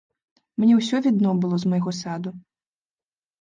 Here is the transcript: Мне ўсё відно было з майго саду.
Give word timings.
Мне 0.61 0.77
ўсё 0.79 1.01
відно 1.07 1.33
было 1.43 1.59
з 1.65 1.69
майго 1.75 1.91
саду. 2.01 2.35